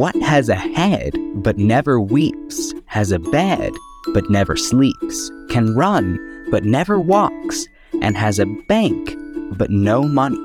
[0.00, 3.70] What has a head but never weeps, has a bed
[4.14, 6.18] but never sleeps, can run
[6.50, 7.66] but never walks,
[8.00, 9.14] and has a bank
[9.58, 10.40] but no money?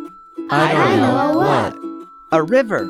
[0.50, 1.74] I don't know what.
[2.34, 2.90] A river.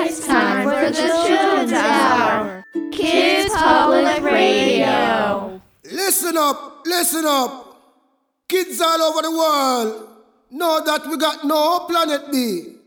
[0.00, 2.64] It's time for the Children's Hour.
[2.90, 5.60] Kids Public Radio.
[5.92, 7.82] Listen up, listen up.
[8.48, 10.08] Kids all over the world
[10.52, 12.78] know that we got no planet B.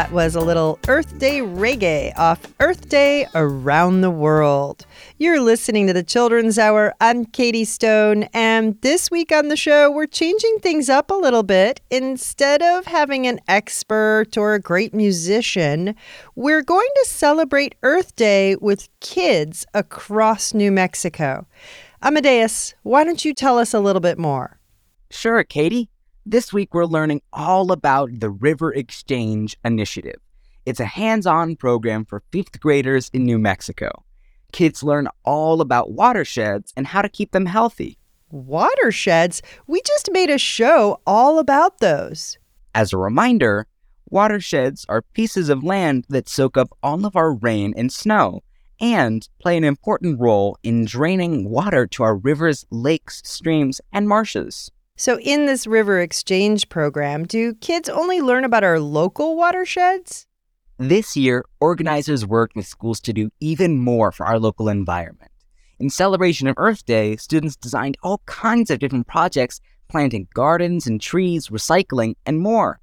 [0.00, 4.86] That was a little Earth Day reggae off Earth Day Around the World.
[5.18, 6.94] You're listening to the Children's Hour.
[7.02, 11.42] I'm Katie Stone, and this week on the show, we're changing things up a little
[11.42, 11.82] bit.
[11.90, 15.94] Instead of having an expert or a great musician,
[16.34, 21.46] we're going to celebrate Earth Day with kids across New Mexico.
[22.00, 24.58] Amadeus, why don't you tell us a little bit more?
[25.10, 25.90] Sure, Katie.
[26.30, 30.20] This week we're learning all about the RiverXchange Initiative.
[30.64, 33.90] It's a hands on program for fifth graders in New Mexico.
[34.52, 37.98] Kids learn all about watersheds and how to keep them healthy.
[38.30, 39.42] Watersheds?
[39.66, 42.38] We just made a show all about those.
[42.76, 43.66] As a reminder,
[44.08, 48.44] watersheds are pieces of land that soak up all of our rain and snow
[48.80, 54.70] and play an important role in draining water to our rivers, lakes, streams, and marshes.
[55.00, 60.26] So, in this RiverXchange program, do kids only learn about our local watersheds?
[60.76, 65.30] This year, organizers worked with schools to do even more for our local environment.
[65.78, 69.58] In celebration of Earth Day, students designed all kinds of different projects,
[69.88, 72.78] planting gardens and trees, recycling, and more.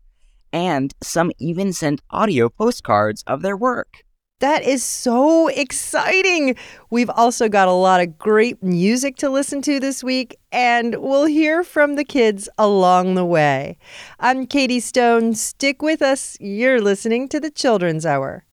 [0.52, 4.04] And some even sent audio postcards of their work.
[4.40, 6.56] That is so exciting.
[6.92, 11.26] We've also got a lot of great music to listen to this week, and we'll
[11.26, 13.80] hear from the kids along the way.
[14.20, 15.34] I'm Katie Stone.
[15.34, 16.38] Stick with us.
[16.40, 18.46] You're listening to the Children's Hour.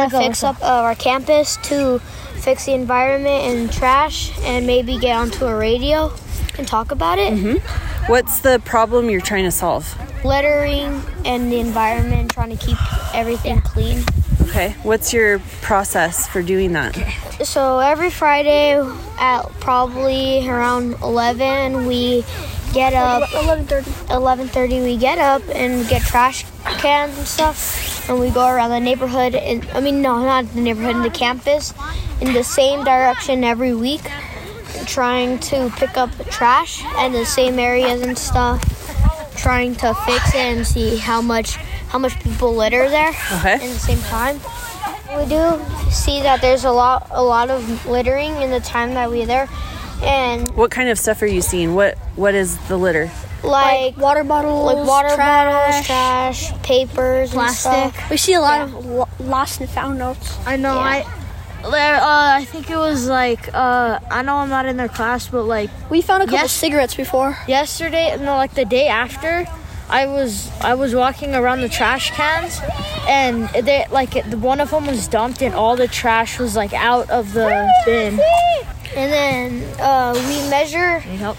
[0.00, 1.98] To do is we're trying to fix up uh, our campus to
[2.40, 6.12] fix the environment and trash, and maybe get onto a radio
[6.58, 7.60] and talk about it.
[8.08, 9.86] What's the problem you're trying to solve?
[10.24, 12.78] Littering and the environment, trying to keep
[13.14, 14.02] everything clean.
[14.42, 14.74] Okay.
[14.82, 16.96] What's your process for doing that?
[17.44, 18.80] So every Friday
[19.18, 22.24] at probably around 11, we
[22.72, 23.28] get up.
[23.30, 23.84] 11:30.
[24.08, 26.44] 11:30, we get up and get trash
[26.78, 27.56] cans and stuff,
[28.08, 29.34] and we go around the neighborhood.
[29.34, 31.74] And I mean, no, not the neighborhood, in the campus,
[32.20, 34.02] in the same direction every week,
[34.86, 38.62] trying to pick up trash and the same areas and stuff,
[39.36, 41.56] trying to fix it and see how much
[41.88, 43.54] how much people litter there Okay.
[43.54, 44.38] in the same time.
[45.16, 45.58] We do
[45.90, 49.48] see that there's a lot a lot of littering in the time that we're there,
[50.02, 51.74] and What kind of stuff are you seeing?
[51.74, 53.10] What What is the litter?
[53.42, 57.72] Like, water bottles, like water bottles, trash, trash, papers, plastic.
[57.72, 58.10] And stuff.
[58.10, 58.64] We see a lot Yeah.
[58.76, 60.36] of lo- lost and found notes.
[60.46, 60.74] I know.
[60.74, 60.80] Yeah.
[60.80, 61.06] I
[61.70, 65.26] There, uh, I think it was like uh, I know I'm not in their class,
[65.26, 66.52] but like We found a couple Yes.
[66.52, 67.36] cigarettes before.
[67.48, 69.44] yesterday, no, like the day after,
[69.90, 72.60] I was I was walking around the trash cans,
[73.08, 77.08] and they like one of them was dumped, and all the trash was like out
[77.10, 78.20] of the bin.
[78.96, 80.98] And then uh, we measure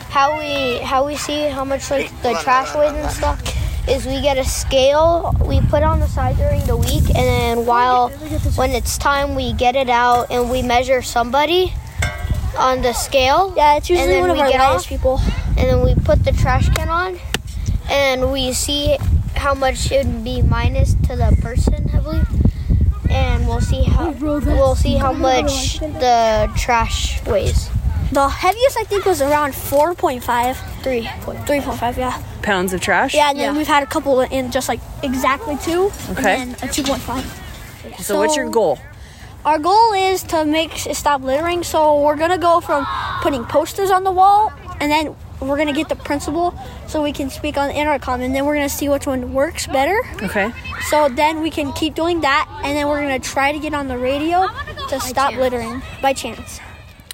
[0.09, 3.41] how we how we see how much like the trash weighs and stuff.
[3.87, 7.65] Is we get a scale we put on the side during the week, and then
[7.65, 8.09] while
[8.55, 11.73] when it's time we get it out and we measure somebody
[12.57, 13.53] on the scale.
[13.55, 15.19] Yeah, it's usually then one of we our get lightest people.
[15.49, 17.19] and then we put the trash can on
[17.89, 18.97] and we see
[19.35, 22.27] how much it would be minus to the person I believe
[23.09, 27.69] and we'll see how we'll see how much the trash weighs
[28.11, 30.55] The heaviest I think was around 4.5.
[30.81, 31.03] 3.
[31.03, 32.23] 3.5, yeah.
[32.41, 33.13] Pounds of trash?
[33.13, 35.91] Yeah, and then we've had a couple in just like exactly 2.
[36.11, 36.41] Okay.
[36.41, 38.01] And then a 2.5.
[38.01, 38.79] So, what's your goal?
[39.45, 42.85] Our goal is to make stop littering, so we're gonna go from
[43.21, 46.53] putting posters on the wall, and then we're gonna get the principal
[46.87, 49.67] so we can speak on the intercom, and then we're gonna see which one works
[49.67, 49.99] better.
[50.23, 50.51] Okay.
[50.89, 53.87] So then we can keep doing that, and then we're gonna try to get on
[53.87, 54.47] the radio
[54.89, 56.59] to stop littering by chance.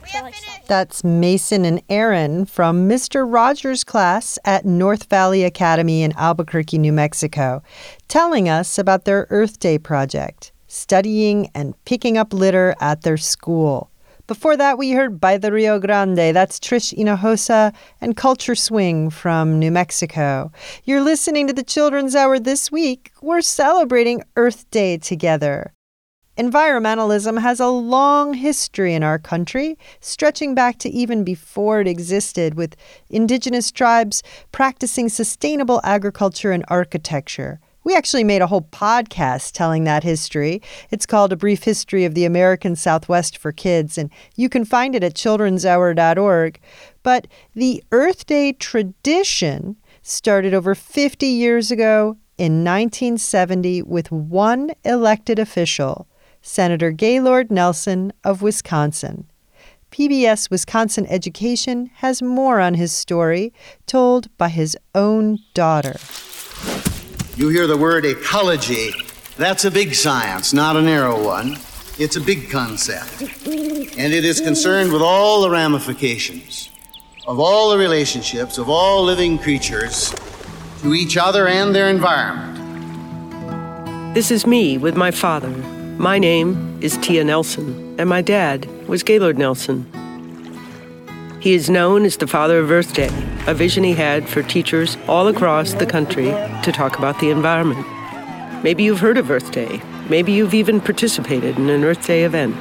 [0.08, 0.36] So, like.
[0.68, 3.32] That's Mason and Aaron from Mr.
[3.32, 7.62] Rogers' class at North Valley Academy in Albuquerque, New Mexico,
[8.08, 13.92] telling us about their Earth Day project, studying and picking up litter at their school.
[14.28, 16.34] Before that, we heard By the Rio Grande.
[16.36, 20.52] That's Tish Hinojosa and Culture Swing from New Mexico.
[20.84, 23.12] You're listening to the Children's Hour this week.
[23.22, 25.74] We're celebrating Earth Day together.
[26.40, 32.56] Environmentalism has a long history in our country, stretching back to even before it existed,
[32.56, 32.76] with
[33.12, 37.60] indigenous tribes practicing sustainable agriculture and architecture.
[37.86, 40.60] We actually made a whole podcast telling that history.
[40.90, 44.96] It's called A Brief History of the American Southwest for Kids, and you can find
[44.96, 46.60] it at childrenshour.org.
[47.04, 55.38] But the Earth Day tradition started over 50 years ago in 1970 with one elected
[55.38, 56.08] official,
[56.42, 59.30] Senator Gaylord Nelson of Wisconsin.
[59.92, 63.54] PBS Wisconsin Education has more on his story,
[63.86, 65.98] told by his own daughter.
[67.38, 68.94] You hear the word ecology.
[69.36, 71.58] That's a big science, not a narrow one.
[72.00, 73.22] It's a big concept.
[73.22, 76.70] And it is concerned with all the ramifications
[77.28, 80.16] of all the relationships of all living creatures
[80.82, 82.56] to each other and their environment.
[84.16, 85.50] This is me with my father.
[85.98, 89.92] My name is Tia Nelson, and my dad was Gaylord Nelson.
[91.46, 93.12] He is known as the father of Earth Day,
[93.46, 96.26] a vision he had for teachers all across the country
[96.64, 97.86] to talk about the environment.
[98.64, 99.80] Maybe you've heard of Earth Day.
[100.10, 102.56] Maybe you've even participated in an Earth Day event.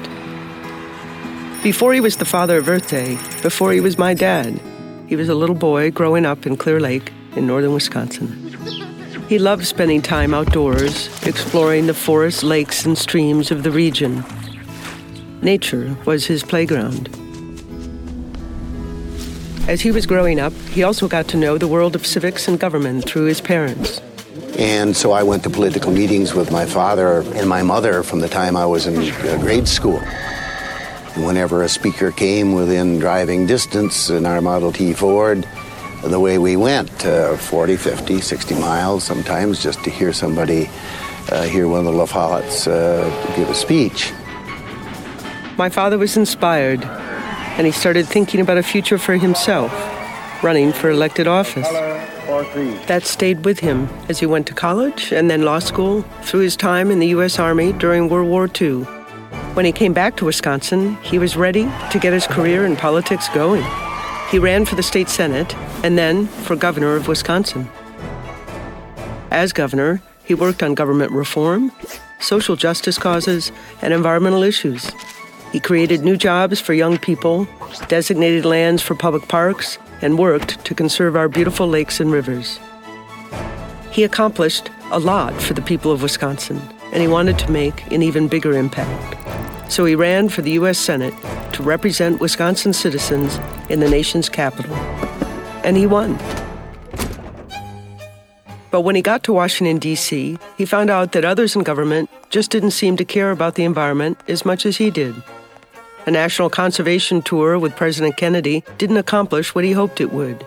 [1.63, 4.61] Before he was the father of Earth Day, before he was my dad,
[5.07, 8.29] he was a little boy growing up in Clear Lake in northern Wisconsin.
[9.31, 14.23] He loved spending time outdoors, exploring the forests, lakes, and streams of the region.
[15.41, 17.24] Nature was his playground.
[19.67, 22.61] As he was growing up, he also got to know the world of civics and
[22.61, 23.99] government through his parents.
[24.59, 28.29] And so I went to political meetings with my father and my mother from the
[28.29, 30.01] time I was in uh, grade school.
[31.17, 35.49] Whenever a speaker came within driving distance in our Model T Ford,
[36.03, 40.69] the way we went, uh, 40, 50, 60 miles sometimes, just to hear somebody,
[41.33, 44.13] uh, hear one of the La Follettes uh, give a speech.
[45.57, 46.83] My father was inspired,
[47.57, 49.73] and he started thinking about a future for himself,
[50.43, 51.69] running for elected office.
[52.87, 56.57] That stayed with him as he went to college and then law school through his
[56.57, 57.39] time in the U.S.
[57.39, 58.85] Army during World War II.
[59.55, 63.29] When he came back to Wisconsin, he was ready to get his career in politics
[63.29, 63.65] going.
[64.31, 67.69] He ran for the state senate and then for governor of Wisconsin.
[69.31, 71.71] As governor, he worked on government reform,
[72.21, 74.91] social justice causes, and environmental issues.
[75.55, 77.47] He created new jobs for young people,
[77.87, 82.59] designated lands for public parks, and worked to conserve our beautiful lakes and rivers.
[83.93, 86.61] He accomplished a lot for the people of Wisconsin,
[86.93, 89.71] and he wanted to make an even bigger impact.
[89.71, 90.77] So he ran for the U.S.
[90.77, 91.15] Senate
[91.53, 93.39] to represent Wisconsin citizens
[93.71, 94.75] in the nation's capital.
[95.63, 96.19] And he won.
[98.73, 102.51] But when he got to Washington, D.C., he found out that others in government just
[102.51, 105.15] didn't seem to care about the environment as much as he did.
[106.07, 110.47] A national conservation tour with President Kennedy didn't accomplish what he hoped it would.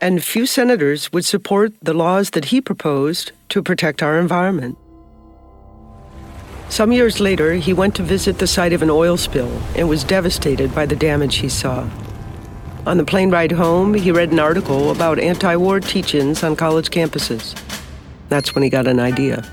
[0.00, 4.76] And few senators would support the laws that he proposed to protect our environment.
[6.68, 10.02] Some years later, he went to visit the site of an oil spill and was
[10.02, 11.88] devastated by the damage he saw.
[12.84, 16.56] On the plane ride home, he read an article about anti war teach ins on
[16.56, 17.56] college campuses.
[18.28, 19.44] That's when he got an idea.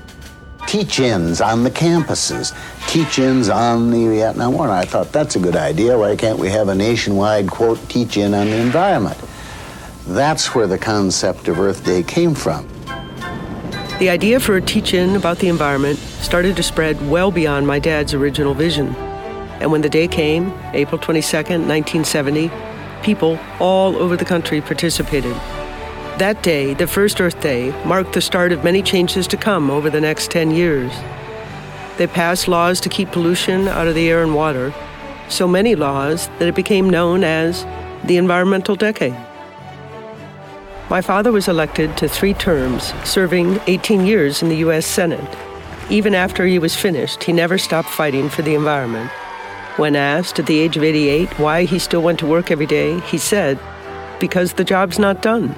[0.66, 2.52] Teach ins on the campuses,
[2.88, 4.64] teach ins on the Vietnam War.
[4.64, 5.96] And I thought that's a good idea.
[5.96, 9.16] Why can't we have a nationwide, quote, teach in on the environment?
[10.06, 12.66] That's where the concept of Earth Day came from.
[13.98, 17.78] The idea for a teach in about the environment started to spread well beyond my
[17.78, 18.94] dad's original vision.
[19.60, 22.50] And when the day came, April 22nd, 1970,
[23.02, 25.34] people all over the country participated.
[26.18, 29.90] That day, the first Earth Day, marked the start of many changes to come over
[29.90, 30.90] the next 10 years.
[31.98, 34.72] They passed laws to keep pollution out of the air and water,
[35.28, 37.66] so many laws that it became known as
[38.04, 39.14] the Environmental Decade.
[40.88, 44.86] My father was elected to three terms, serving 18 years in the U.S.
[44.86, 45.36] Senate.
[45.90, 49.10] Even after he was finished, he never stopped fighting for the environment.
[49.76, 53.00] When asked at the age of 88 why he still went to work every day,
[53.00, 53.60] he said,
[54.18, 55.54] Because the job's not done.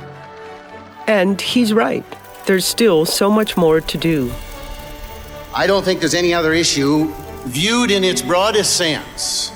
[1.09, 2.05] And he's right.
[2.45, 4.31] There's still so much more to do.
[5.55, 7.11] I don't think there's any other issue
[7.47, 9.49] viewed in its broadest sense,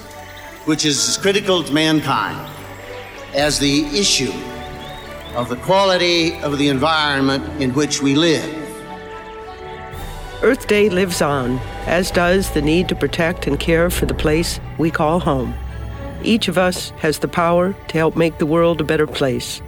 [0.64, 2.50] which is as critical to mankind,
[3.34, 4.32] as the issue
[5.34, 8.48] of the quality of the environment in which we live.
[10.42, 14.58] Earth Day lives on, as does the need to protect and care for the place
[14.78, 15.54] we call home.
[16.22, 19.60] Each of us has the power to help make the world a better place.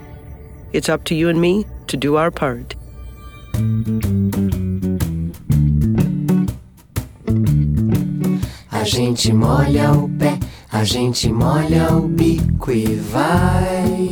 [0.72, 2.76] It's up to you and me to do our part.
[8.70, 10.38] A gente molha o pé,
[10.70, 14.10] a gente molha o bico e vai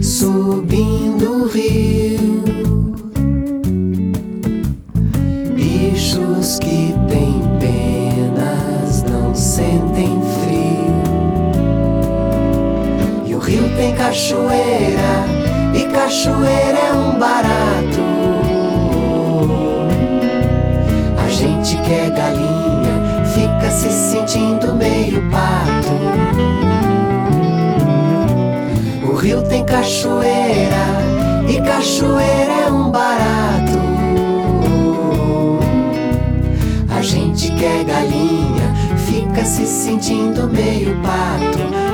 [0.00, 2.44] subindo o rio.
[5.54, 11.02] Bichos que têm penas não sentem frio.
[13.26, 15.35] E o rio tem cachoeira,
[15.76, 18.00] e cachoeira é um barato.
[21.22, 25.92] A gente quer galinha, fica se sentindo meio pato.
[29.06, 30.86] O rio tem cachoeira
[31.46, 33.78] e cachoeira é um barato.
[36.88, 38.74] A gente quer galinha,
[39.06, 41.86] fica se sentindo meio pato.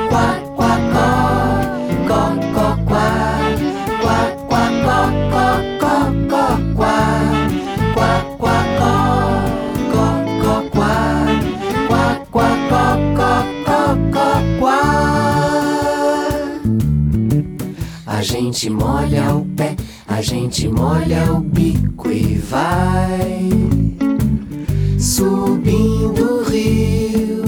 [18.62, 19.75] Gente molha o pé,
[20.07, 23.51] a gente molha o bico e vai
[25.01, 27.42] subindo o rio.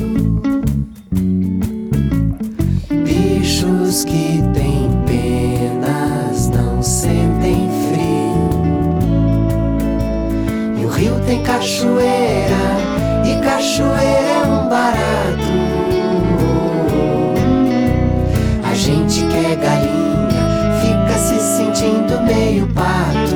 [3.05, 8.51] Bichos que têm penas não sentem frio.
[10.81, 12.57] E o rio tem cachoeira,
[13.25, 15.55] e cachoeira é um barato.
[18.65, 20.04] A gente quer galinha,
[21.75, 23.35] sentindo meio pato.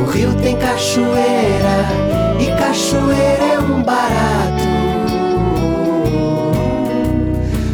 [0.00, 1.84] O rio tem cachoeira,
[2.40, 4.64] e cachoeira é um barato.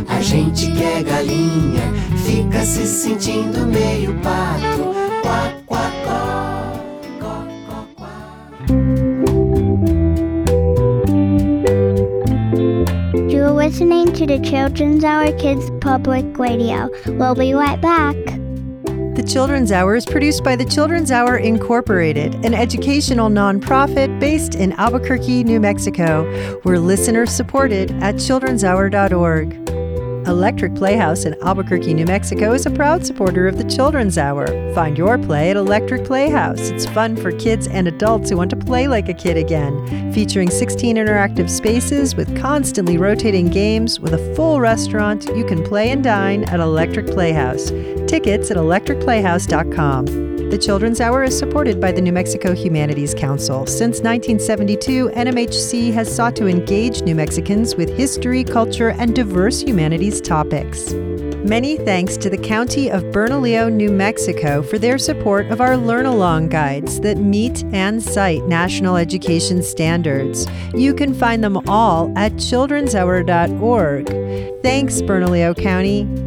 [0.09, 1.83] A gente quer galinha,
[2.25, 4.97] fica se sentindo meio pato.
[5.23, 5.93] Quá, quá,
[13.67, 16.91] listening to the Children's Hour Kids Public Radio.
[17.07, 18.17] We'll be right back.
[19.15, 24.73] The Children's Hour is produced by the Children's Hour Incorporated, an educational nonprofit based in
[24.73, 26.61] Albuquerque, New Mexico.
[26.65, 29.66] We're listener supported at children'shour.org.
[30.27, 34.47] Electric Playhouse in Albuquerque, New Mexico is a proud supporter of the Children's Hour.
[34.75, 36.71] Find your play at Electric Playhouse.
[36.71, 40.13] It's fun for kids and adults who want to play like a kid again.
[40.13, 45.91] Featuring 16 interactive spaces with constantly rotating games with a full restaurant, you can play
[45.91, 47.71] and dine at Electric Playhouse.
[48.09, 50.26] Tickets at electricplayhouse.com.
[50.49, 53.67] The Children's Hour is supported by the New Mexico Humanities Council.
[53.67, 60.21] Since 1972, NMHC has sought to engage New Mexicans with history, culture, and diverse humanities
[60.21, 60.93] topics.
[60.93, 66.07] Many thanks to the County of Bernalillo, New Mexico for their support of our Learn
[66.07, 70.47] Along guides that meet and cite national education standards.
[70.75, 74.63] You can find them all at children'shour.org.
[74.63, 76.26] Thanks, Bernalillo County.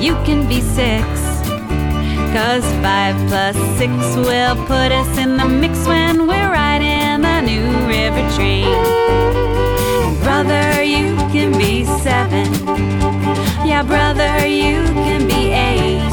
[0.00, 1.04] you can be six.
[2.34, 7.66] Cause five plus six will put us in the mix when we're riding the new
[7.86, 8.66] river train.
[10.22, 12.52] Brother, you can be seven.
[13.64, 16.10] Yeah, brother, you can be eight.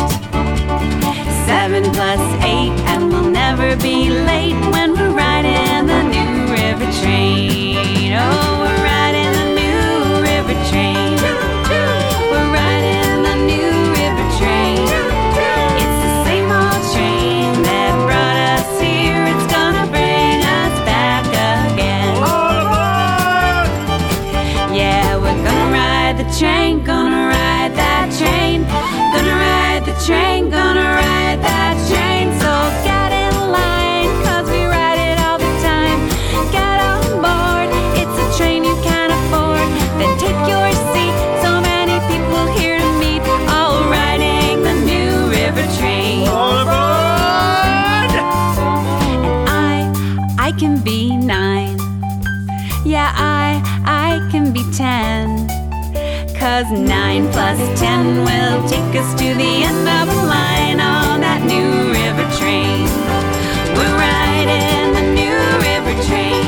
[1.47, 8.13] Seven plus eight, and we'll never be late when we're riding the new river train.
[8.13, 11.10] Oh, we're riding the new river train.
[26.41, 28.63] train, gonna ride that train,
[29.13, 31.10] gonna ride the train, gonna ride.
[56.79, 61.91] nine plus ten will take us to the end of the line on that new
[61.91, 62.87] river train.
[63.75, 65.35] We're riding the new
[65.67, 66.47] river train.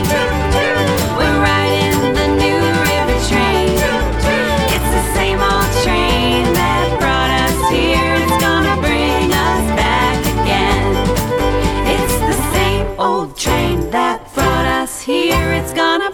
[1.19, 3.75] We're riding the new river train.
[4.71, 8.15] It's the same old train that brought us here.
[8.23, 10.87] It's gonna bring us back again.
[11.95, 15.51] It's the same old train that brought us here.
[15.53, 16.11] It's gonna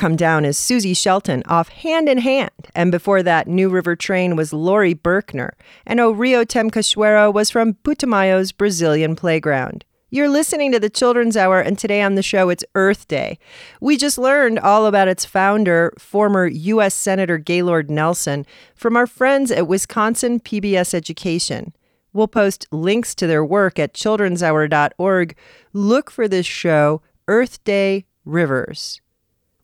[0.00, 2.70] Come Down is Suzi Shelton off Hand in Hand.
[2.74, 5.50] And before that, New River Train was Laurie Berkner.
[5.84, 9.84] And O Rio Tem Cachoeira was from Putumayo's Brazilian Playground.
[10.08, 13.38] You're listening to the Children's Hour, and today on the show it's Earth Day.
[13.82, 16.94] We just learned all about its founder, former U.S.
[16.94, 21.74] Senator Gaylord Nelson, from our friends at Wisconsin PBS Education.
[22.14, 25.36] We'll post links to their work at childrenshour.org.
[25.74, 29.02] Look for this show, Earth Day Rivers.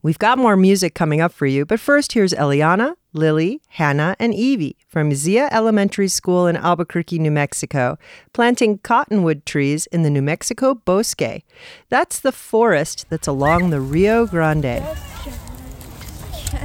[0.07, 4.33] We've got more music coming up for you, but first here's Eliana, Lily, Hannah, and
[4.33, 7.99] Evie from Zia Elementary School in Albuquerque, New Mexico,
[8.33, 11.43] planting cottonwood trees in the New Mexico Bosque.
[11.89, 14.81] That's the forest that's along the Rio Grande.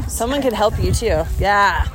[0.07, 1.23] Someone could help you too.
[1.39, 1.87] Yeah.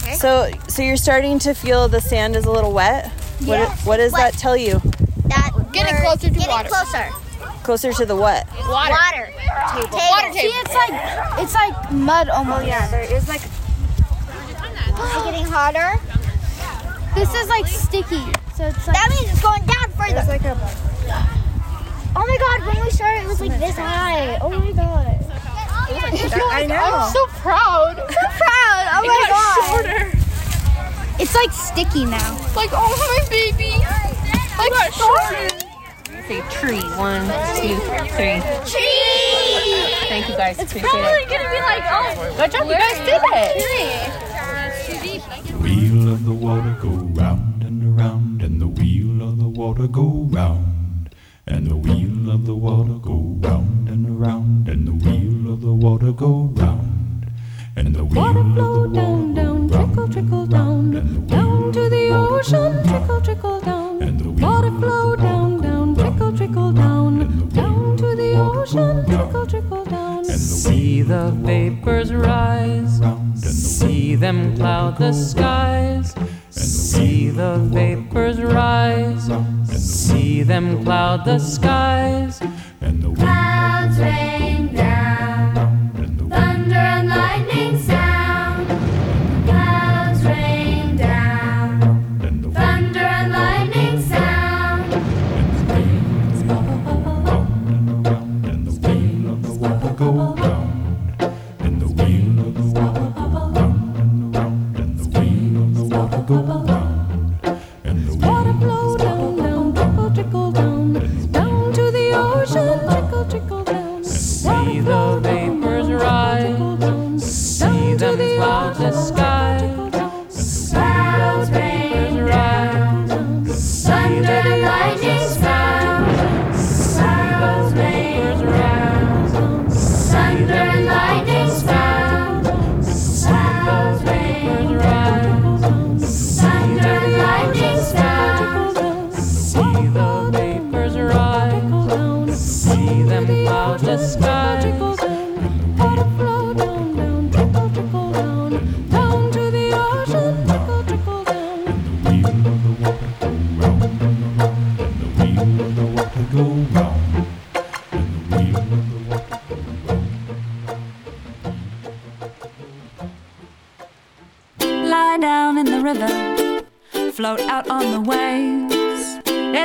[0.00, 0.14] Okay.
[0.14, 3.10] So, so you're starting to feel the sand is a little wet.
[3.44, 4.80] What, what does that tell you?
[5.26, 6.70] That Getting closer to getting water.
[6.70, 7.25] Getting closer.
[7.62, 8.46] Closer to the what?
[8.68, 8.90] Water.
[8.92, 9.26] Water.
[9.74, 9.98] Table.
[9.98, 10.38] Water table.
[10.38, 10.94] See, it's like
[11.42, 12.62] it's like mud almost.
[12.62, 13.42] Oh yeah, there is like.
[13.42, 15.98] Is it getting hotter?
[17.14, 18.22] This is like sticky,
[18.54, 18.96] so it's like.
[18.96, 20.24] That means it's going down further.
[20.28, 20.54] like a.
[22.18, 24.38] Oh my god, when we started, it was like this high.
[24.40, 25.18] Oh my god.
[25.88, 26.74] I know.
[26.76, 27.96] I'm so proud.
[27.96, 28.04] So
[28.38, 28.84] proud.
[28.94, 29.66] Oh It my got god.
[29.70, 30.18] shorter.
[31.18, 32.36] It's like sticky now.
[32.54, 33.84] Like oh my baby.
[34.58, 35.65] Like shorter.
[36.28, 36.82] Say tree.
[36.98, 37.22] One,
[37.54, 37.76] two,
[38.16, 38.42] three.
[38.66, 39.02] Tree.
[40.08, 40.58] Thank you guys.
[40.58, 41.28] It's Appreciate probably it.
[41.28, 42.34] gonna be like oh.
[42.36, 43.52] Good job, you guys did it.
[45.46, 49.86] The wheel of the water go round and around, and the wheel of the water
[49.86, 51.14] go round,
[51.46, 55.72] and the wheel of the water go round and around, and the wheel of the
[55.72, 57.26] water go round,
[57.76, 61.72] and the wheel Water of the water flow water down, down, trickle, trickle down, down
[61.72, 63.15] to the ocean, trickle,
[71.06, 73.00] the vapors rise,
[73.36, 76.14] see them cloud the skies.
[76.16, 79.30] And see the vapors rise,
[79.70, 81.85] see them cloud the skies.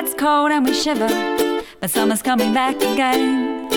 [0.03, 1.07] It's cold and we shiver,
[1.79, 3.69] but summer's coming back again.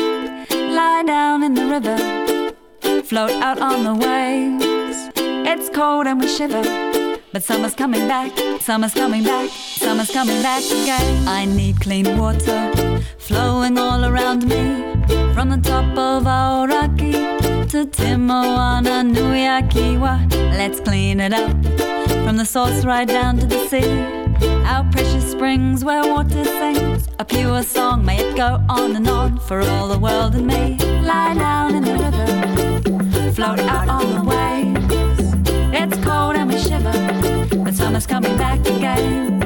[0.48, 1.98] Lie down in the river,
[3.02, 5.10] float out on the waves.
[5.18, 6.62] It's cold and we shiver,
[7.30, 8.32] but summer's coming back.
[8.62, 9.50] Summer's coming back.
[9.50, 11.28] Summer's coming back again.
[11.28, 12.72] I need clean water
[13.18, 14.94] flowing all around me,
[15.34, 20.26] from the top of Aoraki to Te Moana-nui-a-Kiwa.
[20.56, 21.50] Let's clean it up
[22.24, 24.23] from the source right down to the sea
[24.64, 28.04] our precious springs where water sings a pure song.
[28.04, 30.76] May it go on and on for all the world and me.
[31.02, 35.34] Lie down in the river, float out on the waves.
[35.74, 36.92] It's cold and we shiver,
[37.64, 39.40] but summer's coming back again.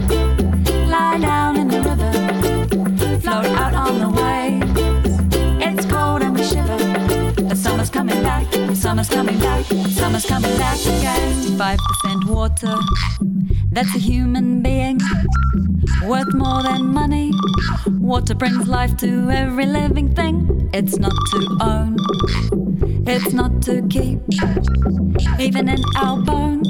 [0.89, 5.19] Lie down in the river, float out on the waves.
[5.61, 8.47] It's cold and we shiver, but summer's coming back.
[8.75, 11.33] Summer's coming back, summer's coming back again.
[11.59, 13.38] 5% water.
[13.79, 14.99] That's a human being
[16.05, 17.31] worth more than money.
[18.01, 20.69] Water brings life to every living thing.
[20.75, 21.97] It's not to own,
[23.07, 24.19] it's not to keep,
[25.39, 26.69] even in our bones.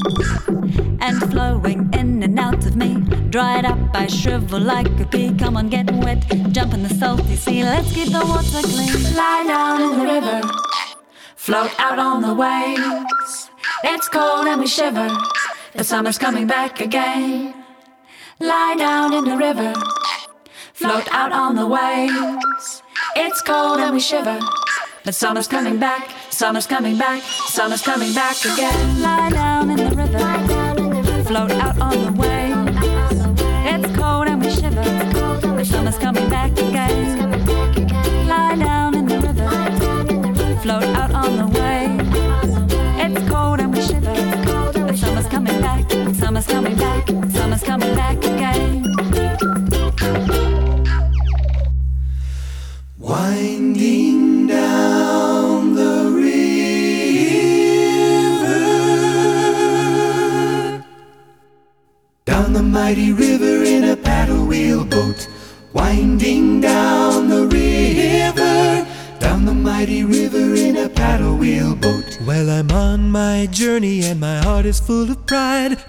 [1.01, 2.97] And flowing in and out of me,
[3.31, 5.33] dried up, I shrivel like a pea.
[5.33, 7.65] Come on, get wet, jump in the salty sea.
[7.65, 9.17] Let's keep the water clean.
[9.17, 10.43] Lie down in the river,
[11.37, 13.51] float out on the waves.
[13.83, 15.09] It's cold and we shiver.
[15.75, 17.55] The summer's coming back again.
[18.41, 19.75] Lie down in the river,
[20.73, 22.83] float out on the waves.
[23.17, 24.39] It's cold and we shiver.
[25.05, 29.03] But summer's coming back, summer's coming back, summer's coming back again.
[29.03, 32.08] Lie down in the river, float out on the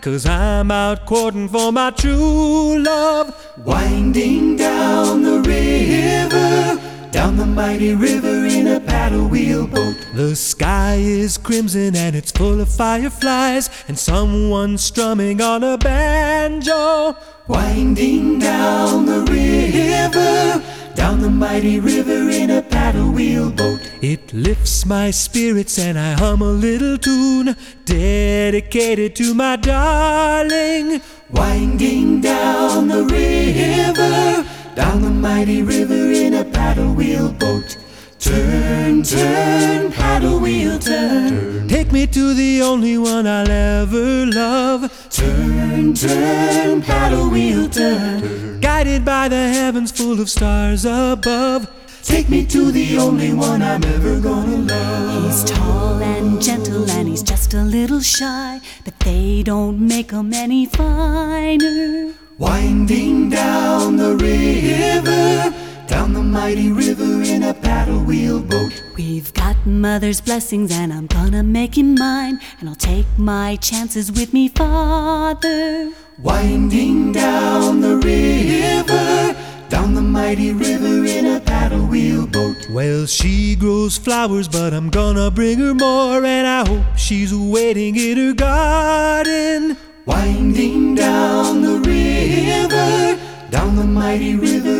[0.02, 3.36] cause I'm out courting for my true love.
[3.58, 9.96] Winding down the river, down the mighty river in a paddle wheel boat.
[10.14, 17.16] The sky is crimson and it's full of fireflies, and someone strumming on a banjo.
[17.48, 20.64] Winding down the river,
[21.00, 23.80] down the mighty river in a paddle wheel boat.
[24.02, 31.02] It lifts my spirits and I hum a little tune dedicated to my darling.
[31.30, 37.78] Winding down the river, down the mighty river in a paddle wheel boat.
[38.19, 41.67] Turn, turn, paddle wheel, turn.
[41.69, 45.10] Take me to the only one I'll ever love.
[45.10, 48.60] Turn, turn, paddle wheel, turn.
[48.60, 51.71] Guided by the heavens full of stars above.
[52.03, 55.24] Take me to the only one I'm ever gonna love.
[55.26, 60.34] He's tall and gentle and he's just a little shy, but they don't make him
[60.34, 62.13] any finer.
[62.38, 65.53] Winding down the river,
[65.90, 68.84] down the mighty river in a paddle wheel boat.
[68.96, 74.12] We've got mother's blessings and I'm gonna make him mine, and I'll take my chances
[74.12, 75.92] with me, father.
[76.20, 79.36] Winding down the river,
[79.70, 82.70] down the mighty river in a paddle wheel boat.
[82.70, 87.96] Well, she grows flowers, but I'm gonna bring her more, and I hope she's waiting
[87.96, 89.76] in her garden.
[90.06, 93.20] Winding down the river,
[93.50, 94.78] down the mighty river in a paddle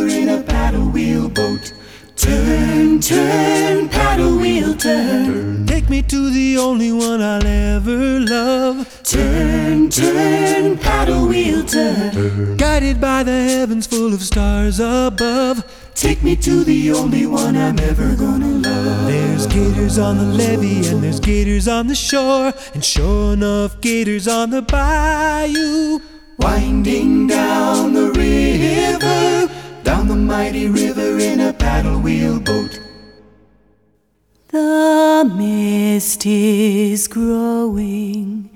[1.00, 1.74] wheel boat.
[2.18, 5.66] Turn, turn, paddle wheel, turn.
[5.66, 8.78] Take me to the only one I'll ever love.
[9.04, 12.58] Turn, turn, paddle wheel, turn.
[12.58, 15.58] Guided by the heavens full of stars above.
[15.96, 19.08] Take me to the only one I'm ever gonna love.
[19.08, 24.28] There's gators on the levee and there's gators on the shore, and sure enough, gators
[24.28, 26.00] on the bayou.
[26.40, 29.50] Winding down the river,
[29.90, 32.80] down the mighty river in a paddle wheel boat.
[34.50, 38.52] The mist is growing,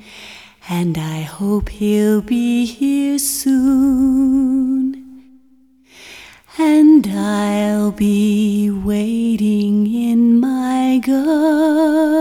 [0.69, 4.93] and I hope he'll be here soon.
[6.59, 12.13] And I'll be waiting in my garden.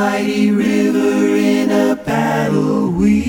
[0.00, 3.20] Mighty river in a paddle wheel.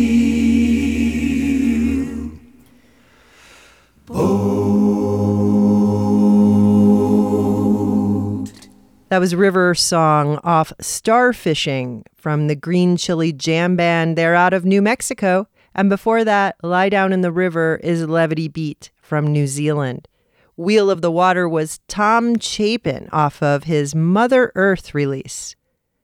[9.09, 14.17] That was River Song off Starfishing from the Green Chili Jam Band.
[14.17, 15.49] They're out of New Mexico.
[15.75, 20.07] And before that, Lie Down in the River is Levity Beat from New Zealand.
[20.55, 25.57] Wheel of the Water was Tom Chapin off of his Mother Earth release.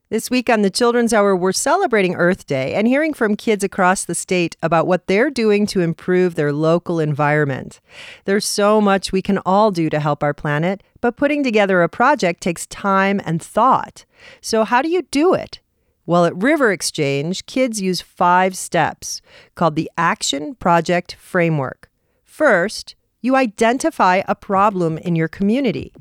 [0.09, 4.05] This week on the Children's Hour, we're celebrating Earth Day and hearing from kids across
[4.05, 7.81] the state about what they're doing to improve their local environment.
[8.23, 11.89] There's so much we can all do to help our planet, but putting together a
[11.89, 14.05] project takes time and thought.
[14.39, 15.59] So, how do you do it?
[16.05, 19.21] Well, at RiverXchange, kids use five steps
[19.55, 21.91] called the Action Project Framework.
[22.23, 25.91] First, you identify a problem in your community.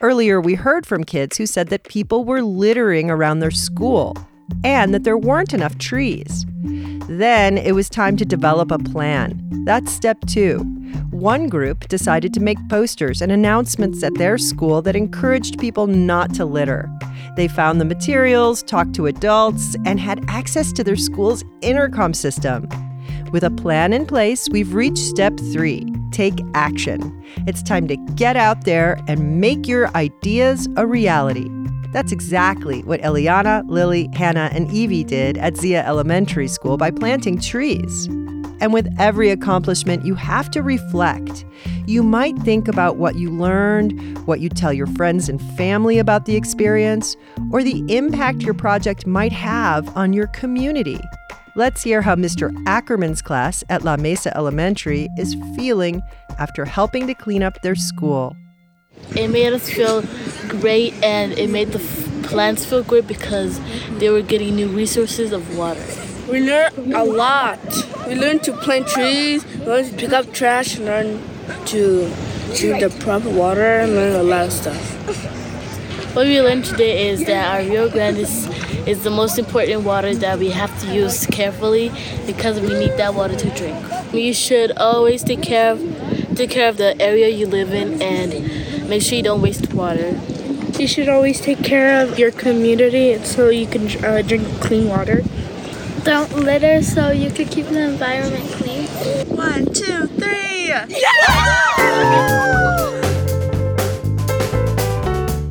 [0.00, 4.16] Earlier, we heard from kids who said that people were littering around their school
[4.62, 6.46] and that there weren't enough trees.
[7.08, 9.42] Then it was time to develop a plan.
[9.64, 10.58] That's step two.
[11.10, 16.32] One group decided to make posters and announcements at their school that encouraged people not
[16.34, 16.88] to litter.
[17.36, 22.68] They found the materials, talked to adults, and had access to their school's intercom system.
[23.32, 27.14] With a plan in place, we've reached step three take action.
[27.46, 31.48] It's time to get out there and make your ideas a reality.
[31.92, 37.38] That's exactly what Eliana, Lily, Hannah, and Evie did at Zia Elementary School by planting
[37.38, 38.06] trees.
[38.60, 41.44] And with every accomplishment, you have to reflect.
[41.86, 46.24] You might think about what you learned, what you tell your friends and family about
[46.24, 47.16] the experience,
[47.52, 50.98] or the impact your project might have on your community.
[51.56, 52.54] Let's hear how Mr.
[52.66, 56.02] Ackerman's class at La Mesa Elementary is feeling
[56.38, 58.36] after helping to clean up their school.
[59.16, 60.02] It made us feel
[60.48, 63.60] great and it made the f- plants feel great because
[63.98, 65.82] they were getting new resources of water.
[66.30, 67.58] We learned a lot.
[68.06, 71.22] We learned to plant trees, learned to pick up trash, and learn
[71.66, 72.12] to
[72.54, 74.76] choose the proper water, and learn a lot of stuff.
[76.14, 78.46] What we learned today is that our Rio Grande is,
[78.86, 81.90] is the most important water that we have to use carefully
[82.26, 83.76] because we need that water to drink.
[84.12, 85.80] You should always take care of
[86.34, 90.18] take care of the area you live in and make sure you don't waste water.
[90.78, 95.22] You should always take care of your community so you can uh, drink clean water.
[96.04, 98.86] Don't litter so you can keep the environment clean.
[99.26, 100.70] One, two, three.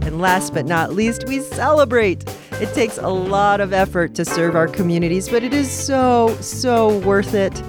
[0.08, 2.24] And last but not least, we celebrate.
[2.60, 6.98] It takes a lot of effort to serve our communities, but it is so, so
[7.00, 7.62] worth it.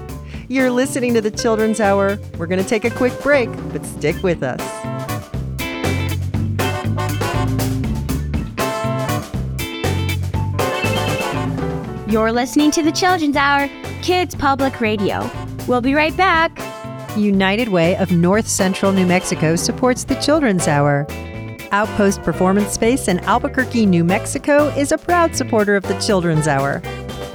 [0.47, 2.17] You're listening to the Children's Hour.
[2.39, 4.59] We're going to take a quick break, but stick with us.
[12.11, 13.69] You're listening to the Children's Hour,
[14.01, 15.29] Kids Public Radio.
[15.67, 16.59] We'll be right back.
[17.15, 21.05] United Way of North Central New Mexico supports the Children's Hour.
[21.71, 26.79] Outpost Performance Space in Albuquerque, New Mexico is a proud supporter of the Children's Hour.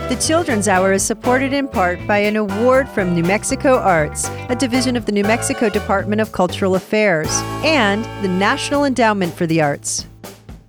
[0.09, 4.57] The Children's Hour is supported in part by an award from New Mexico Arts, a
[4.57, 7.30] division of the New Mexico Department of Cultural Affairs,
[7.64, 10.07] and the National Endowment for the Arts.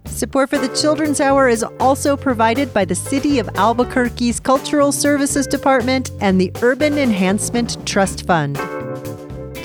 [0.06, 5.48] Support for the Children's Hour is also provided by the City of Albuquerque's Cultural Services
[5.48, 8.56] Department and the Urban Enhancement Trust Fund.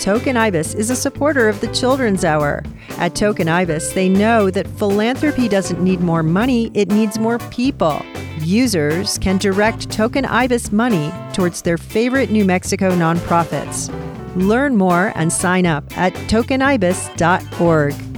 [0.01, 2.65] Token Ibis is a supporter of the Children's Hour.
[3.01, 8.03] At Token Ibis, they know that philanthropy doesn't need more money, it needs more people.
[8.41, 13.89] Users can direct Token Ibis money towards their favorite New Mexico nonprofits.
[14.37, 18.10] Learn more and sign up at tokenibis.org.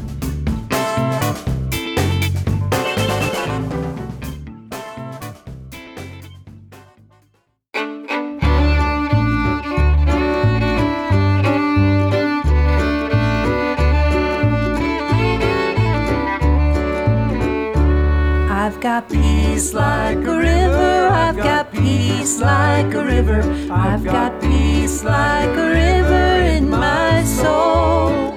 [19.70, 21.08] like a river.
[21.12, 23.40] I've got peace like a river.
[23.70, 28.34] I've got peace like a river in my soul.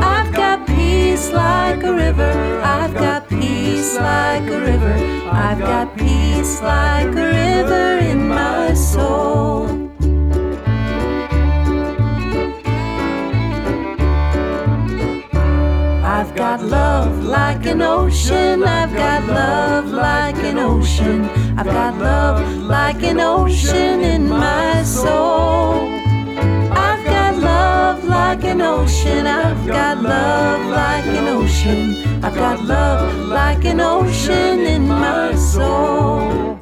[0.00, 2.32] I've got peace like a river.
[2.64, 4.94] I've got peace like a river.
[5.30, 9.55] I've got peace like a river in my soul.
[16.56, 18.64] Got love like an ocean.
[18.64, 21.24] I've got love like an ocean.
[21.58, 25.88] I've got love like an ocean in my soul.
[26.72, 29.26] I've got love like an ocean.
[29.26, 32.24] I've got love like an ocean.
[32.24, 36.58] I've got love like an ocean in my soul.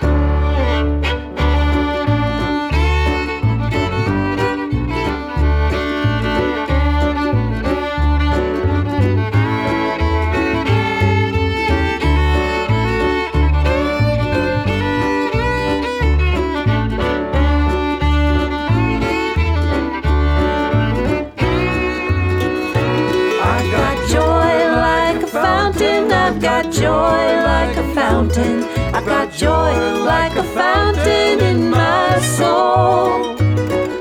[28.37, 28.65] mountain.
[28.95, 29.73] I've got joy
[30.05, 33.37] like a fountain in my soul.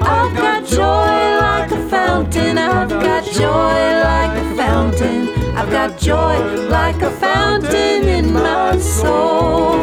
[0.02, 2.58] I've got joy like a fountain.
[2.58, 5.30] I've got joy like a fountain.
[5.56, 6.38] I've got joy
[6.70, 9.74] like a fountain in my soul.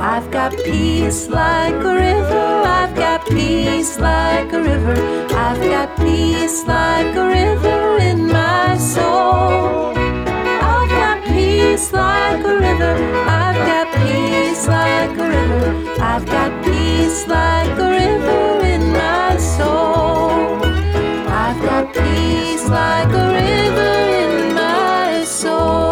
[0.00, 2.63] I've got peace like a river.
[3.28, 5.26] Peace like a river.
[5.34, 9.94] I've got peace like a river in my soul.
[9.96, 12.94] I've got peace like a river.
[13.26, 16.00] I've got peace like a river.
[16.02, 20.60] I've got peace like a river in my soul.
[21.26, 25.84] I've got peace like a river in my soul.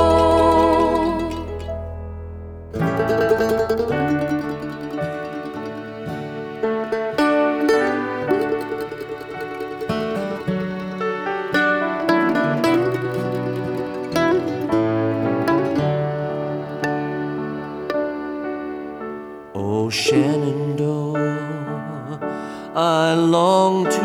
[23.33, 24.02] I long to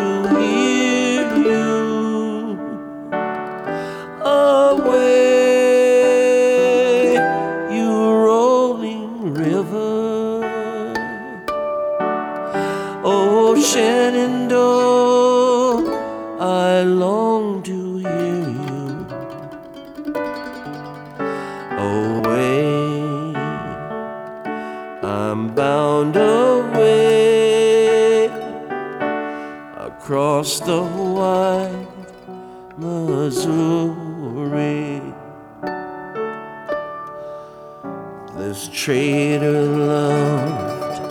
[38.87, 41.01] trader loved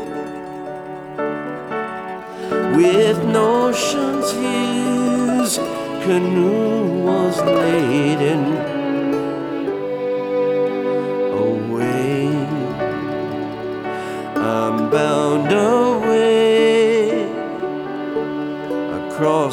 [2.78, 5.58] with notions his
[6.06, 8.73] canoe was laden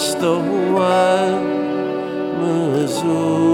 [0.01, 0.39] across the
[0.73, 1.45] wide
[2.41, 3.50] Missouri.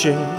[0.00, 0.37] Oh,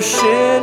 [0.00, 0.59] shit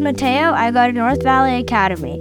[0.00, 0.52] Mateo.
[0.52, 2.18] I go to North Valley Academy.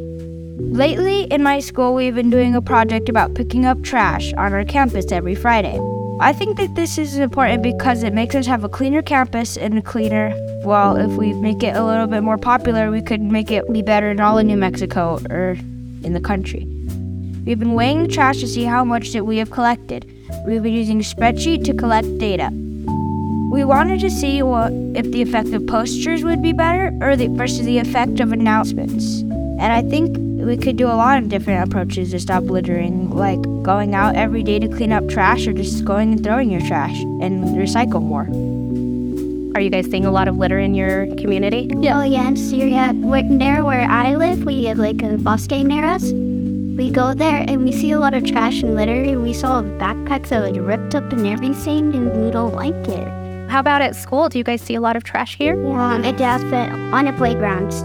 [0.60, 4.66] Lately, in my school, we've been doing a project about picking up trash on our
[4.66, 5.80] campus every Friday.
[6.20, 9.78] I think that this is important because it makes us have a cleaner campus and
[9.78, 10.34] a cleaner.
[10.66, 13.82] Well, if we make it a little bit more popular, we could make it be
[13.82, 15.52] better in all of New Mexico or
[16.04, 16.66] in the country.
[17.46, 20.06] We've been weighing the trash to see how much that we have collected.
[20.46, 22.52] We've been using a spreadsheet to collect data.
[23.60, 27.28] We wanted to see what if the effect of posters would be better or the
[27.28, 29.20] versus the effect of announcements.
[29.20, 30.16] And I think
[30.48, 34.44] we could do a lot of different approaches to stop littering, like going out every
[34.44, 38.28] day to clean up trash or just going and throwing your trash and recycle more.
[39.58, 41.70] Are you guys seeing a lot of litter in your community?
[41.70, 42.94] Oh, yeah, in Syria.
[42.94, 46.14] Where, near where I live, we have like a bosque near us.
[46.14, 49.62] We go there and we see a lot of trash and litter, and we saw
[49.62, 53.29] backpacks that were ripped up and everything, and we don't like it.
[53.50, 54.30] How about at school?
[54.30, 55.60] Do you guys see a lot of trash here?
[55.60, 57.82] Yeah, it does, but on the playgrounds.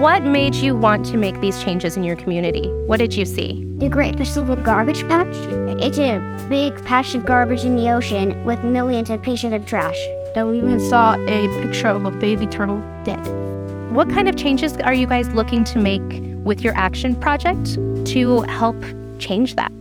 [0.00, 2.68] What made you want to make these changes in your community?
[2.86, 3.64] What did you see?
[3.78, 5.36] The Great Pacific Garbage Patch.
[5.80, 6.18] It's a
[6.48, 9.96] big patch of garbage in the ocean with millions of pieces of trash.
[10.34, 13.24] Then we even saw a picture of a baby turtle dead.
[13.92, 16.02] What kind of changes are you guys looking to make
[16.44, 17.74] with your action project
[18.06, 18.76] to help
[19.20, 19.72] change that?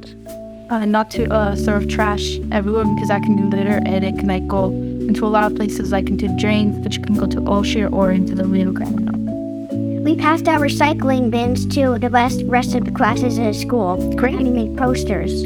[0.69, 4.27] Uh, not to uh, serve trash everywhere because that can do litter and it can
[4.27, 4.69] like go
[5.07, 8.35] into a lot of places like into drains which can go to ocean or into
[8.35, 10.03] the Rio Grande.
[10.03, 13.97] We passed out recycling bins to the rest, rest of the classes at school.
[14.15, 14.35] Great.
[14.35, 15.45] And we made posters.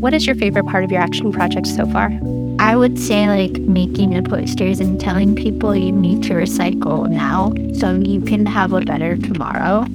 [0.00, 2.10] What is your favorite part of your action project so far?
[2.58, 7.52] I would say like making the posters and telling people you need to recycle now
[7.78, 9.86] so you can have a better tomorrow.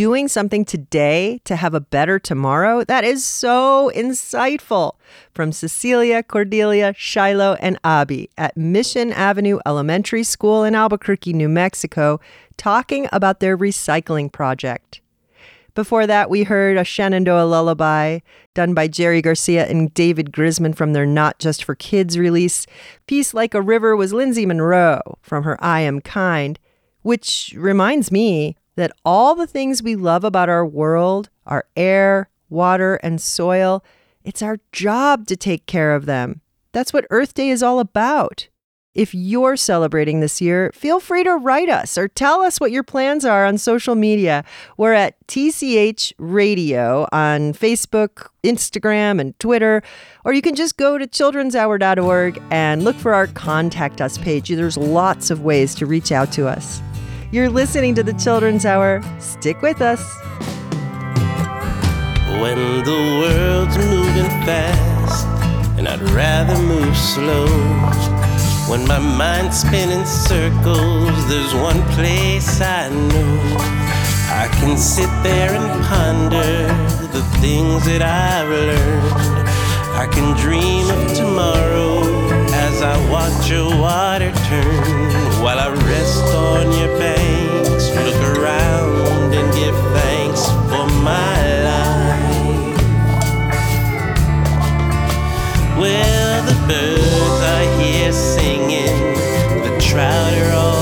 [0.00, 2.84] Doing something today to have a better tomorrow?
[2.84, 4.94] That is so insightful.
[5.34, 12.18] From Cecilia, Cordelia, Shiloh, and Abby at Mission Avenue Elementary School in Albuquerque, New Mexico,
[12.56, 15.02] talking about their recycling project.
[15.74, 18.20] Before that, we heard a Shenandoah lullaby
[18.54, 22.66] done by Jerry Garcia and David Grisman from their Not Just for Kids release.
[23.06, 26.58] Peace Like a River was Lindsey Munroe from her I Am Kind,
[27.02, 32.96] which reminds me that all the things we love about our world, our air, water,
[32.96, 33.84] and soil,
[34.24, 36.40] it's our job to take care of them.
[36.72, 38.48] That's what Earth Day is all about.
[38.92, 42.82] If you're celebrating this year, feel free to write us or tell us what your
[42.82, 44.44] plans are on social media.
[44.76, 49.82] We're at TCH Radio on Facebook, Instagram, and Twitter.
[50.24, 54.48] Or you can just go to children'shour.org and look for our Contact Us page.
[54.48, 56.82] There's lots of ways to reach out to us.
[57.32, 59.00] You're listening to the Children's Hour.
[59.20, 60.18] Stick with us.
[62.42, 65.28] When the world's moving fast
[65.78, 67.46] and I'd rather move slow.
[68.68, 73.56] When my mind's spinning circles, there's one place I know.
[74.32, 76.66] I can sit there and ponder
[77.12, 79.48] the things that I've learned.
[79.94, 82.02] I can dream of tomorrow
[82.66, 89.52] as I watch your water turn while I rest on your banks, look around and
[89.54, 91.38] give thanks for my
[91.70, 92.76] life.
[95.78, 99.14] Well, the birds are here singing,
[99.64, 100.79] the trout are all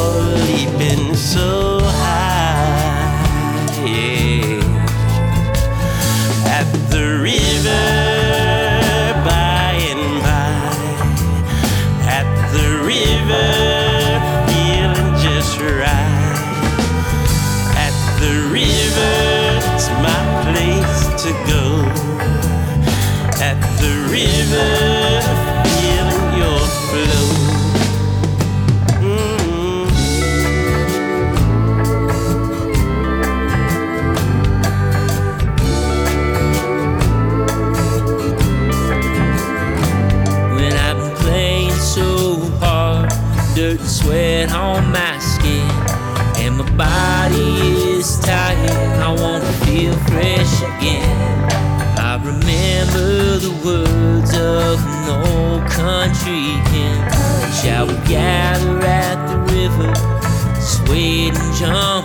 [44.09, 45.69] sweat on my skin,
[46.41, 47.61] and my body
[47.93, 48.71] is tired.
[49.05, 51.45] I want to feel fresh again.
[51.99, 57.05] I remember the words of an old country hymn.
[57.61, 59.93] Shall we gather at the river,
[60.59, 61.98] swaying and jumping,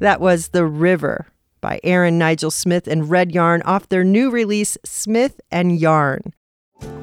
[0.00, 1.26] That was The River
[1.60, 6.32] by Aaron Nigel Smith and Red Yarn off their new release, Smith and Yarn.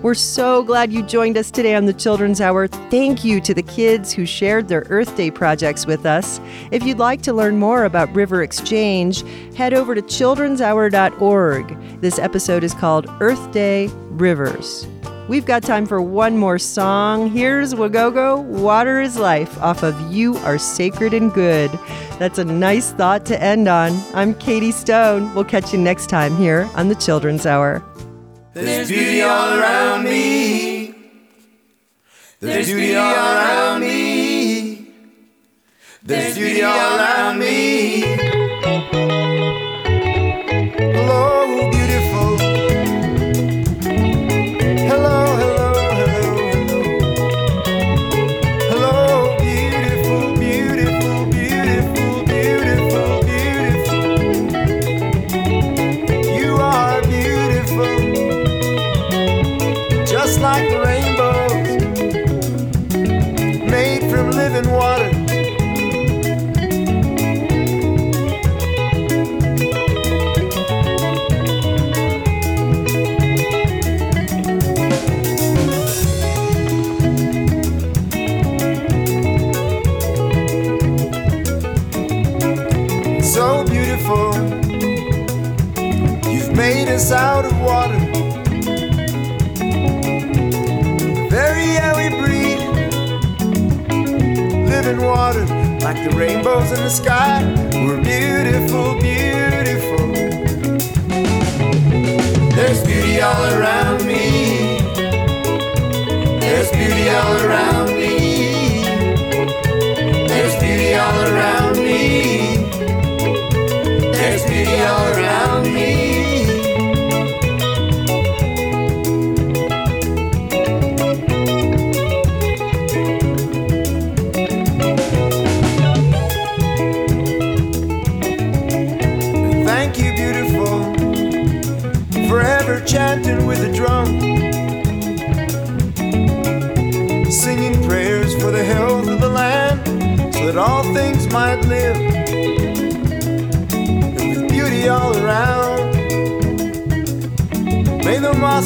[0.02, 2.68] We're so glad you joined us today on the Children's Hour.
[2.68, 6.42] Thank you to the kids who shared their Earth Day projects with us.
[6.72, 12.02] If you'd like to learn more about RiverXchange, head over to childrenshour.org.
[12.02, 14.88] This episode is called Earth Day Rivers.
[15.28, 17.30] We've got time for one more song.
[17.30, 21.70] Here's Wagogo, Water is Life, off of You Are Sacred and Good.
[22.18, 23.92] That's a nice thought to end on.
[24.14, 25.36] I'm Katie Stone.
[25.36, 27.84] We'll catch you next time here on the Children's Hour.
[28.54, 30.96] There's beauty all around me.
[32.40, 34.94] There's beauty all around me.
[36.04, 38.07] There's beauty all around me.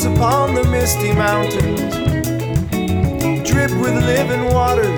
[0.04, 1.94] Upon the misty mountains
[3.48, 4.90] drip with living water.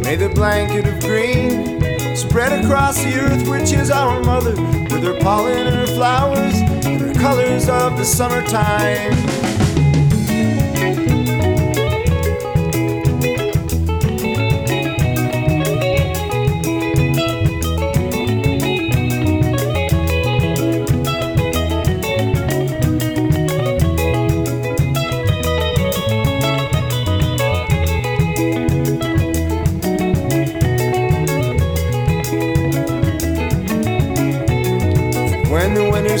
[0.00, 5.18] May the blanket of green spread across the earth, which is our mother, with her
[5.20, 6.54] pollen and her flowers
[6.86, 9.12] and her colors of the summertime.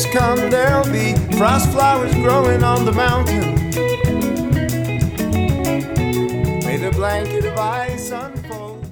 [0.00, 3.54] Winters come, there'll be frost flowers growing on the mountain.
[6.64, 8.84] May the blanket of ice unfold.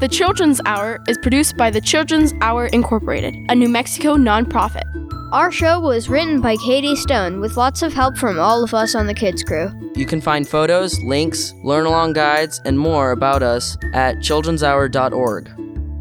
[0.00, 4.84] The Children's Hour is produced by the Children's Hour Incorporated, a New Mexico nonprofit.
[5.32, 8.94] Our show was written by Katie Stone with lots of help from all of us
[8.96, 9.70] on the kids crew.
[9.94, 15.59] You can find photos, links, learn along guides, and more about us at childrenshour.org.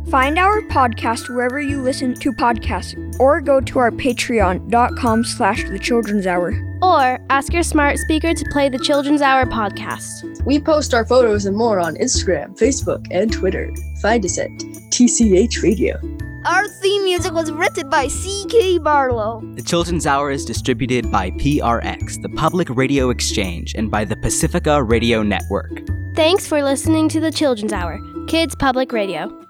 [0.09, 5.77] Find our podcast wherever you listen to podcasts or go to our patreon.com slash the
[5.77, 6.51] children's hour.
[6.81, 10.43] Or ask your smart speaker to play the Children's Hour podcast.
[10.45, 13.71] We post our photos and more on Instagram, Facebook, and Twitter.
[14.01, 14.49] Find us at
[14.89, 15.99] TCH Radio.
[16.45, 18.79] Our theme music was written by C.K.
[18.79, 19.43] Barlow.
[19.53, 24.81] The Children's Hour is distributed by PRX, the Public Radio Exchange, and by the Pacifica
[24.81, 25.81] Radio Network.
[26.15, 29.48] Thanks for listening to the Children's Hour, Kids Public Radio.